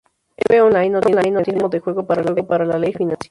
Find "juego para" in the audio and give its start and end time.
1.79-2.23